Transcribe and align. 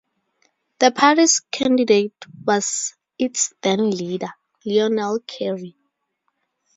The 0.79 0.89
party's 0.89 1.41
candidate 1.51 2.15
was 2.43 2.95
its 3.19 3.53
then-leader, 3.61 4.33
Lionel 4.65 5.19
Carey. 5.27 5.75